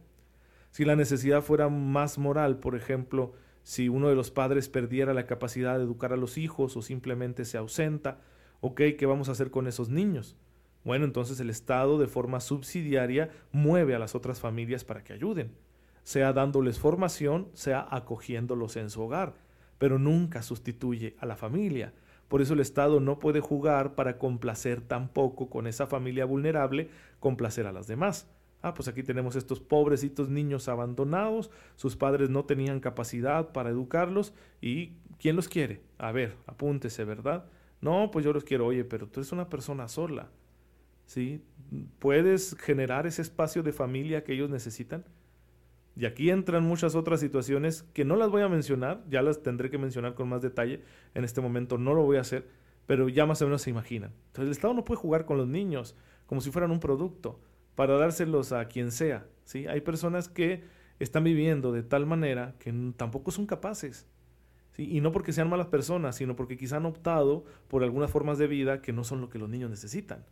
Si 0.72 0.84
la 0.84 0.96
necesidad 0.96 1.42
fuera 1.42 1.68
más 1.68 2.18
moral, 2.18 2.58
por 2.58 2.74
ejemplo, 2.74 3.34
si 3.62 3.88
uno 3.88 4.08
de 4.08 4.16
los 4.16 4.30
padres 4.30 4.68
perdiera 4.68 5.14
la 5.14 5.26
capacidad 5.26 5.76
de 5.76 5.84
educar 5.84 6.12
a 6.12 6.16
los 6.16 6.38
hijos 6.38 6.76
o 6.76 6.82
simplemente 6.82 7.44
se 7.44 7.56
ausenta, 7.56 8.18
ok, 8.60 8.80
¿qué 8.98 9.06
vamos 9.06 9.28
a 9.28 9.32
hacer 9.32 9.50
con 9.50 9.66
esos 9.68 9.88
niños? 9.88 10.36
Bueno, 10.84 11.04
entonces 11.04 11.38
el 11.38 11.50
Estado 11.50 11.96
de 11.98 12.08
forma 12.08 12.40
subsidiaria 12.40 13.30
mueve 13.52 13.94
a 13.94 14.00
las 14.00 14.16
otras 14.16 14.40
familias 14.40 14.84
para 14.84 15.04
que 15.04 15.12
ayuden, 15.12 15.52
sea 16.02 16.32
dándoles 16.32 16.80
formación, 16.80 17.48
sea 17.52 17.86
acogiéndolos 17.88 18.76
en 18.76 18.90
su 18.90 19.02
hogar, 19.02 19.34
pero 19.78 20.00
nunca 20.00 20.42
sustituye 20.42 21.14
a 21.20 21.26
la 21.26 21.36
familia. 21.36 21.92
Por 22.26 22.42
eso 22.42 22.54
el 22.54 22.60
Estado 22.60 22.98
no 22.98 23.20
puede 23.20 23.40
jugar 23.40 23.94
para 23.94 24.18
complacer 24.18 24.80
tampoco 24.80 25.48
con 25.48 25.68
esa 25.68 25.86
familia 25.86 26.24
vulnerable, 26.24 26.90
complacer 27.20 27.66
a 27.66 27.72
las 27.72 27.86
demás. 27.86 28.28
Ah, 28.60 28.74
pues 28.74 28.88
aquí 28.88 29.04
tenemos 29.04 29.36
estos 29.36 29.60
pobrecitos 29.60 30.30
niños 30.30 30.68
abandonados, 30.68 31.50
sus 31.76 31.96
padres 31.96 32.30
no 32.30 32.44
tenían 32.44 32.80
capacidad 32.80 33.52
para 33.52 33.70
educarlos 33.70 34.34
y 34.60 34.94
¿quién 35.20 35.36
los 35.36 35.48
quiere? 35.48 35.82
A 35.98 36.10
ver, 36.10 36.36
apúntese, 36.46 37.04
¿verdad? 37.04 37.44
No, 37.80 38.10
pues 38.10 38.24
yo 38.24 38.32
los 38.32 38.44
quiero, 38.44 38.66
oye, 38.66 38.84
pero 38.84 39.08
tú 39.08 39.20
eres 39.20 39.32
una 39.32 39.48
persona 39.48 39.88
sola 39.88 40.28
¿sí? 41.06 41.42
¿Puedes 41.98 42.56
generar 42.58 43.06
ese 43.06 43.22
espacio 43.22 43.62
de 43.62 43.72
familia 43.72 44.24
que 44.24 44.34
ellos 44.34 44.50
necesitan? 44.50 45.04
Y 45.94 46.06
aquí 46.06 46.30
entran 46.30 46.64
muchas 46.64 46.94
otras 46.94 47.20
situaciones 47.20 47.82
que 47.92 48.04
no 48.04 48.16
las 48.16 48.30
voy 48.30 48.42
a 48.42 48.48
mencionar, 48.48 49.04
ya 49.10 49.20
las 49.20 49.42
tendré 49.42 49.70
que 49.70 49.78
mencionar 49.78 50.14
con 50.14 50.28
más 50.28 50.40
detalle, 50.40 50.80
en 51.14 51.24
este 51.24 51.40
momento 51.40 51.76
no 51.76 51.92
lo 51.92 52.02
voy 52.02 52.16
a 52.16 52.22
hacer, 52.22 52.48
pero 52.86 53.08
ya 53.08 53.26
más 53.26 53.42
o 53.42 53.44
menos 53.44 53.62
se 53.62 53.70
imaginan. 53.70 54.12
Entonces 54.28 54.46
el 54.46 54.52
Estado 54.52 54.74
no 54.74 54.84
puede 54.84 55.00
jugar 55.00 55.26
con 55.26 55.36
los 55.36 55.48
niños 55.48 55.94
como 56.26 56.40
si 56.40 56.50
fueran 56.50 56.70
un 56.70 56.80
producto 56.80 57.40
para 57.74 57.98
dárselos 57.98 58.52
a 58.52 58.66
quien 58.66 58.90
sea. 58.90 59.26
¿sí? 59.44 59.66
Hay 59.66 59.82
personas 59.82 60.28
que 60.28 60.64
están 60.98 61.24
viviendo 61.24 61.72
de 61.72 61.82
tal 61.82 62.06
manera 62.06 62.54
que 62.58 62.72
tampoco 62.96 63.30
son 63.30 63.46
capaces. 63.46 64.06
¿sí? 64.72 64.88
Y 64.90 65.00
no 65.02 65.12
porque 65.12 65.32
sean 65.32 65.50
malas 65.50 65.66
personas, 65.66 66.16
sino 66.16 66.36
porque 66.36 66.56
quizá 66.56 66.78
han 66.78 66.86
optado 66.86 67.44
por 67.68 67.82
algunas 67.82 68.10
formas 68.10 68.38
de 68.38 68.46
vida 68.46 68.80
que 68.80 68.92
no 68.94 69.04
son 69.04 69.20
lo 69.20 69.28
que 69.28 69.38
los 69.38 69.50
niños 69.50 69.68
necesitan. 69.68 70.24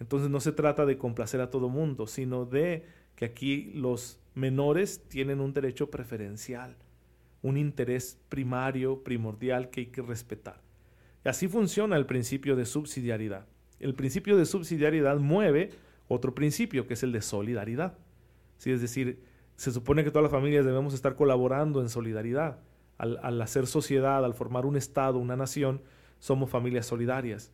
Entonces 0.00 0.30
no 0.30 0.40
se 0.40 0.52
trata 0.52 0.86
de 0.86 0.98
complacer 0.98 1.40
a 1.40 1.50
todo 1.50 1.68
mundo, 1.68 2.06
sino 2.06 2.44
de 2.44 2.84
que 3.16 3.24
aquí 3.24 3.72
los 3.74 4.18
menores 4.34 5.04
tienen 5.08 5.40
un 5.40 5.52
derecho 5.52 5.90
preferencial, 5.90 6.76
un 7.42 7.56
interés 7.56 8.18
primario, 8.28 9.02
primordial 9.04 9.70
que 9.70 9.82
hay 9.82 9.86
que 9.86 10.02
respetar. 10.02 10.60
Y 11.24 11.28
así 11.28 11.48
funciona 11.48 11.96
el 11.96 12.06
principio 12.06 12.56
de 12.56 12.66
subsidiariedad. 12.66 13.46
El 13.80 13.94
principio 13.94 14.36
de 14.36 14.46
subsidiariedad 14.46 15.18
mueve 15.18 15.70
otro 16.08 16.34
principio, 16.34 16.86
que 16.86 16.94
es 16.94 17.02
el 17.02 17.12
de 17.12 17.22
solidaridad. 17.22 17.96
¿Sí? 18.58 18.70
Es 18.70 18.80
decir, 18.80 19.22
se 19.56 19.72
supone 19.72 20.04
que 20.04 20.10
todas 20.10 20.24
las 20.24 20.32
familias 20.32 20.64
debemos 20.64 20.94
estar 20.94 21.14
colaborando 21.16 21.80
en 21.80 21.88
solidaridad. 21.88 22.58
Al, 22.98 23.18
al 23.22 23.40
hacer 23.40 23.66
sociedad, 23.66 24.24
al 24.24 24.34
formar 24.34 24.66
un 24.66 24.76
Estado, 24.76 25.18
una 25.18 25.36
nación, 25.36 25.80
somos 26.18 26.50
familias 26.50 26.86
solidarias. 26.86 27.52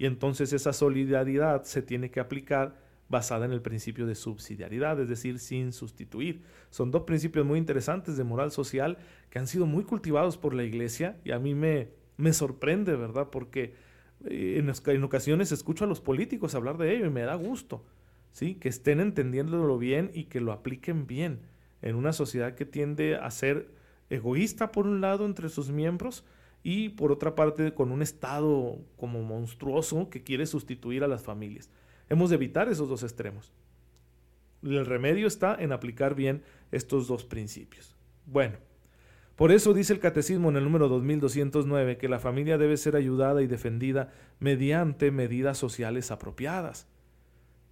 Y 0.00 0.06
entonces 0.06 0.54
esa 0.54 0.72
solidaridad 0.72 1.64
se 1.64 1.82
tiene 1.82 2.10
que 2.10 2.20
aplicar 2.20 2.74
basada 3.10 3.44
en 3.44 3.52
el 3.52 3.60
principio 3.60 4.06
de 4.06 4.14
subsidiariedad, 4.14 4.98
es 4.98 5.10
decir, 5.10 5.38
sin 5.38 5.74
sustituir. 5.74 6.40
Son 6.70 6.90
dos 6.90 7.02
principios 7.02 7.44
muy 7.44 7.58
interesantes 7.58 8.16
de 8.16 8.24
moral 8.24 8.50
social 8.50 8.96
que 9.28 9.38
han 9.38 9.46
sido 9.46 9.66
muy 9.66 9.84
cultivados 9.84 10.38
por 10.38 10.54
la 10.54 10.64
iglesia 10.64 11.18
y 11.22 11.32
a 11.32 11.38
mí 11.38 11.54
me, 11.54 11.90
me 12.16 12.32
sorprende, 12.32 12.96
¿verdad? 12.96 13.28
Porque 13.30 13.74
eh, 14.24 14.56
en, 14.56 14.72
en 14.86 15.04
ocasiones 15.04 15.52
escucho 15.52 15.84
a 15.84 15.86
los 15.86 16.00
políticos 16.00 16.54
hablar 16.54 16.78
de 16.78 16.96
ello 16.96 17.04
y 17.04 17.10
me 17.10 17.20
da 17.20 17.34
gusto, 17.34 17.84
¿sí? 18.32 18.54
Que 18.54 18.70
estén 18.70 19.00
entendiéndolo 19.00 19.76
bien 19.76 20.10
y 20.14 20.24
que 20.24 20.40
lo 20.40 20.52
apliquen 20.52 21.06
bien 21.06 21.40
en 21.82 21.94
una 21.94 22.14
sociedad 22.14 22.54
que 22.54 22.64
tiende 22.64 23.16
a 23.16 23.30
ser 23.30 23.68
egoísta 24.08 24.72
por 24.72 24.86
un 24.86 25.02
lado 25.02 25.26
entre 25.26 25.50
sus 25.50 25.70
miembros, 25.70 26.24
y 26.62 26.90
por 26.90 27.12
otra 27.12 27.34
parte 27.34 27.74
con 27.74 27.90
un 27.90 28.02
Estado 28.02 28.78
como 28.96 29.22
monstruoso 29.22 30.10
que 30.10 30.22
quiere 30.22 30.46
sustituir 30.46 31.04
a 31.04 31.08
las 31.08 31.22
familias. 31.22 31.70
Hemos 32.08 32.30
de 32.30 32.36
evitar 32.36 32.68
esos 32.68 32.88
dos 32.88 33.02
extremos. 33.02 33.52
El 34.62 34.84
remedio 34.84 35.26
está 35.26 35.56
en 35.58 35.72
aplicar 35.72 36.14
bien 36.14 36.42
estos 36.70 37.06
dos 37.06 37.24
principios. 37.24 37.96
Bueno, 38.26 38.58
por 39.36 39.52
eso 39.52 39.72
dice 39.72 39.94
el 39.94 40.00
Catecismo 40.00 40.50
en 40.50 40.56
el 40.56 40.64
número 40.64 40.88
2209 40.88 41.96
que 41.96 42.10
la 42.10 42.18
familia 42.18 42.58
debe 42.58 42.76
ser 42.76 42.94
ayudada 42.94 43.40
y 43.40 43.46
defendida 43.46 44.12
mediante 44.38 45.10
medidas 45.10 45.56
sociales 45.56 46.10
apropiadas, 46.10 46.86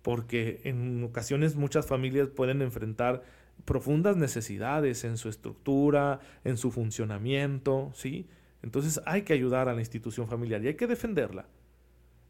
porque 0.00 0.62
en 0.64 1.04
ocasiones 1.04 1.57
muchas 1.57 1.87
familias 1.87 2.28
pueden 2.28 2.62
enfrentar 2.62 3.23
profundas 3.66 4.16
necesidades 4.16 5.04
en 5.04 5.18
su 5.18 5.28
estructura, 5.28 6.21
en 6.42 6.57
su 6.57 6.71
funcionamiento, 6.71 7.90
¿sí? 7.92 8.28
Entonces 8.62 9.00
hay 9.07 9.23
que 9.23 9.33
ayudar 9.33 9.69
a 9.69 9.75
la 9.75 9.81
institución 9.81 10.29
familiar 10.29 10.62
y 10.62 10.69
hay 10.69 10.75
que 10.75 10.87
defenderla. 10.87 11.47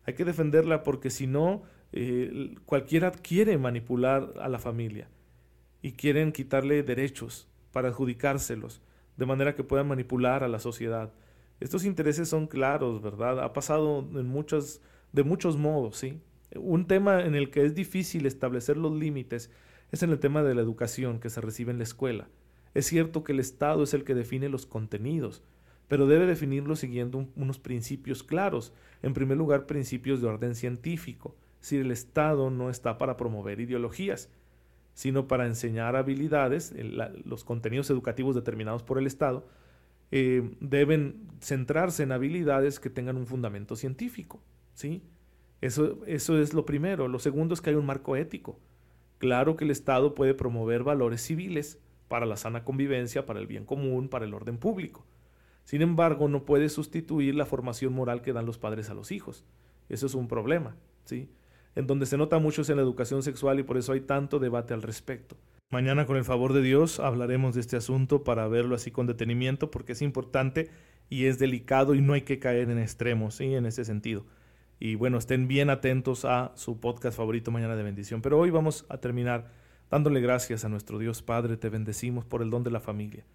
Hay 0.04 0.14
que 0.14 0.24
defenderla 0.24 0.82
porque 0.82 1.10
si 1.10 1.26
no, 1.26 1.62
eh, 1.92 2.54
cualquiera 2.64 3.12
quiere 3.12 3.58
manipular 3.58 4.34
a 4.40 4.48
la 4.48 4.58
familia 4.58 5.08
y 5.82 5.92
quieren 5.92 6.32
quitarle 6.32 6.82
derechos 6.82 7.48
para 7.72 7.88
adjudicárselos, 7.88 8.82
de 9.16 9.26
manera 9.26 9.54
que 9.54 9.64
puedan 9.64 9.88
manipular 9.88 10.44
a 10.44 10.48
la 10.48 10.58
sociedad. 10.58 11.12
Estos 11.60 11.84
intereses 11.84 12.28
son 12.28 12.46
claros, 12.46 13.02
¿verdad? 13.02 13.40
Ha 13.40 13.52
pasado 13.52 14.00
en 14.14 14.26
muchos, 14.26 14.80
de 15.12 15.24
muchos 15.24 15.56
modos, 15.56 15.96
¿sí? 15.98 16.20
Un 16.56 16.86
tema 16.86 17.24
en 17.24 17.34
el 17.34 17.50
que 17.50 17.64
es 17.64 17.74
difícil 17.74 18.26
establecer 18.26 18.76
los 18.76 18.92
límites 18.92 19.50
es 19.90 20.02
en 20.02 20.10
el 20.10 20.18
tema 20.18 20.42
de 20.42 20.54
la 20.54 20.62
educación 20.62 21.18
que 21.20 21.30
se 21.30 21.40
recibe 21.40 21.72
en 21.72 21.78
la 21.78 21.84
escuela. 21.84 22.28
Es 22.74 22.86
cierto 22.86 23.24
que 23.24 23.32
el 23.32 23.40
Estado 23.40 23.82
es 23.82 23.94
el 23.94 24.04
que 24.04 24.14
define 24.14 24.48
los 24.48 24.66
contenidos, 24.66 25.42
pero 25.88 26.06
debe 26.06 26.26
definirlo 26.26 26.76
siguiendo 26.76 27.26
unos 27.34 27.58
principios 27.58 28.22
claros. 28.22 28.74
En 29.02 29.14
primer 29.14 29.38
lugar, 29.38 29.66
principios 29.66 30.20
de 30.20 30.28
orden 30.28 30.54
científico. 30.54 31.34
Si 31.60 31.76
el 31.76 31.90
Estado 31.90 32.50
no 32.50 32.70
está 32.70 32.98
para 32.98 33.16
promover 33.16 33.58
ideologías, 33.58 34.30
sino 34.92 35.26
para 35.26 35.46
enseñar 35.46 35.96
habilidades, 35.96 36.74
los 37.24 37.42
contenidos 37.42 37.88
educativos 37.90 38.34
determinados 38.34 38.82
por 38.82 38.98
el 38.98 39.06
Estado, 39.06 39.46
eh, 40.10 40.56
deben 40.60 41.26
centrarse 41.40 42.02
en 42.02 42.12
habilidades 42.12 42.80
que 42.80 42.90
tengan 42.90 43.16
un 43.16 43.26
fundamento 43.26 43.74
científico. 43.74 44.42
¿sí? 44.74 45.02
Eso, 45.62 46.04
eso 46.06 46.38
es 46.38 46.52
lo 46.52 46.66
primero. 46.66 47.08
Lo 47.08 47.18
segundo 47.18 47.54
es 47.54 47.60
que 47.60 47.70
hay 47.70 47.76
un 47.76 47.86
marco 47.86 48.14
ético. 48.14 48.60
Claro 49.18 49.56
que 49.56 49.64
el 49.64 49.70
Estado 49.70 50.14
puede 50.14 50.34
promover 50.34 50.84
valores 50.84 51.22
civiles 51.22 51.80
para 52.08 52.26
la 52.26 52.36
sana 52.36 52.64
convivencia, 52.64 53.26
para 53.26 53.40
el 53.40 53.46
bien 53.46 53.64
común, 53.64 54.08
para 54.08 54.26
el 54.26 54.34
orden 54.34 54.58
público 54.58 55.06
sin 55.68 55.82
embargo, 55.82 56.28
no 56.28 56.46
puede 56.46 56.70
sustituir 56.70 57.34
la 57.34 57.44
formación 57.44 57.92
moral 57.92 58.22
que 58.22 58.32
dan 58.32 58.46
los 58.46 58.56
padres 58.56 58.88
a 58.88 58.94
los 58.94 59.12
hijos. 59.12 59.44
Eso 59.90 60.06
es 60.06 60.14
un 60.14 60.26
problema, 60.26 60.76
¿sí? 61.04 61.28
En 61.74 61.86
donde 61.86 62.06
se 62.06 62.16
nota 62.16 62.38
mucho 62.38 62.62
es 62.62 62.70
en 62.70 62.76
la 62.76 62.82
educación 62.82 63.22
sexual 63.22 63.60
y 63.60 63.64
por 63.64 63.76
eso 63.76 63.92
hay 63.92 64.00
tanto 64.00 64.38
debate 64.38 64.72
al 64.72 64.80
respecto. 64.80 65.36
Mañana 65.68 66.06
con 66.06 66.16
el 66.16 66.24
favor 66.24 66.54
de 66.54 66.62
Dios 66.62 67.00
hablaremos 67.00 67.54
de 67.54 67.60
este 67.60 67.76
asunto 67.76 68.24
para 68.24 68.48
verlo 68.48 68.76
así 68.76 68.90
con 68.90 69.06
detenimiento 69.06 69.70
porque 69.70 69.92
es 69.92 70.00
importante 70.00 70.70
y 71.10 71.26
es 71.26 71.38
delicado 71.38 71.94
y 71.94 72.00
no 72.00 72.14
hay 72.14 72.22
que 72.22 72.38
caer 72.38 72.70
en 72.70 72.78
extremos, 72.78 73.34
¿sí? 73.34 73.54
En 73.54 73.66
ese 73.66 73.84
sentido. 73.84 74.24
Y 74.80 74.94
bueno, 74.94 75.18
estén 75.18 75.48
bien 75.48 75.68
atentos 75.68 76.24
a 76.24 76.52
su 76.54 76.80
podcast 76.80 77.14
favorito 77.14 77.50
Mañana 77.50 77.76
de 77.76 77.82
Bendición. 77.82 78.22
Pero 78.22 78.38
hoy 78.38 78.48
vamos 78.48 78.86
a 78.88 79.02
terminar 79.02 79.50
dándole 79.90 80.22
gracias 80.22 80.64
a 80.64 80.70
nuestro 80.70 80.98
Dios 80.98 81.20
Padre, 81.20 81.58
te 81.58 81.68
bendecimos 81.68 82.24
por 82.24 82.40
el 82.40 82.48
don 82.48 82.64
de 82.64 82.70
la 82.70 82.80
familia. 82.80 83.26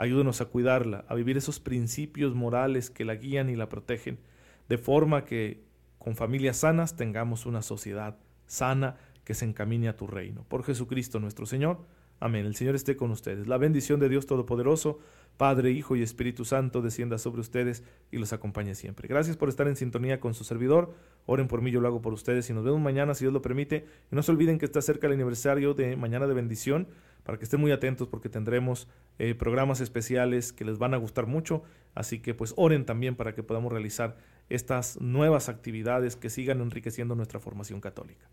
Ayúdenos 0.00 0.40
a 0.40 0.46
cuidarla, 0.46 1.04
a 1.08 1.14
vivir 1.14 1.36
esos 1.36 1.60
principios 1.60 2.34
morales 2.34 2.88
que 2.88 3.04
la 3.04 3.16
guían 3.16 3.50
y 3.50 3.54
la 3.54 3.68
protegen, 3.68 4.18
de 4.66 4.78
forma 4.78 5.26
que 5.26 5.62
con 5.98 6.16
familias 6.16 6.56
sanas 6.56 6.96
tengamos 6.96 7.44
una 7.44 7.60
sociedad 7.60 8.16
sana 8.46 8.96
que 9.24 9.34
se 9.34 9.44
encamine 9.44 9.90
a 9.90 9.98
tu 9.98 10.06
reino. 10.06 10.46
Por 10.48 10.64
Jesucristo 10.64 11.20
nuestro 11.20 11.44
Señor. 11.44 11.84
Amén. 12.18 12.46
El 12.46 12.56
Señor 12.56 12.76
esté 12.76 12.96
con 12.96 13.10
ustedes. 13.10 13.46
La 13.46 13.58
bendición 13.58 14.00
de 14.00 14.08
Dios 14.08 14.24
Todopoderoso, 14.24 15.00
Padre, 15.36 15.70
Hijo 15.70 15.96
y 15.96 16.02
Espíritu 16.02 16.46
Santo, 16.46 16.80
descienda 16.80 17.18
sobre 17.18 17.42
ustedes 17.42 17.84
y 18.10 18.16
los 18.16 18.32
acompañe 18.32 18.74
siempre. 18.74 19.06
Gracias 19.06 19.36
por 19.36 19.50
estar 19.50 19.68
en 19.68 19.76
sintonía 19.76 20.18
con 20.18 20.32
su 20.32 20.44
servidor. 20.44 20.94
Oren 21.26 21.46
por 21.46 21.60
mí, 21.60 21.70
yo 21.70 21.82
lo 21.82 21.88
hago 21.88 22.00
por 22.00 22.14
ustedes 22.14 22.48
y 22.48 22.54
nos 22.54 22.64
vemos 22.64 22.80
mañana 22.80 23.12
si 23.12 23.24
Dios 23.24 23.34
lo 23.34 23.42
permite. 23.42 23.84
Y 24.10 24.16
no 24.16 24.22
se 24.22 24.32
olviden 24.32 24.58
que 24.58 24.64
está 24.64 24.80
cerca 24.80 25.08
el 25.08 25.12
aniversario 25.12 25.74
de 25.74 25.94
Mañana 25.96 26.26
de 26.26 26.32
Bendición 26.32 26.88
para 27.24 27.38
que 27.38 27.44
estén 27.44 27.60
muy 27.60 27.72
atentos 27.72 28.08
porque 28.08 28.28
tendremos 28.28 28.88
eh, 29.18 29.34
programas 29.34 29.80
especiales 29.80 30.52
que 30.52 30.64
les 30.64 30.78
van 30.78 30.94
a 30.94 30.96
gustar 30.96 31.26
mucho. 31.26 31.62
Así 31.94 32.20
que 32.20 32.34
pues 32.34 32.54
oren 32.56 32.84
también 32.84 33.16
para 33.16 33.34
que 33.34 33.42
podamos 33.42 33.72
realizar 33.72 34.16
estas 34.48 35.00
nuevas 35.00 35.48
actividades 35.48 36.16
que 36.16 36.30
sigan 36.30 36.60
enriqueciendo 36.60 37.14
nuestra 37.14 37.40
formación 37.40 37.80
católica. 37.80 38.28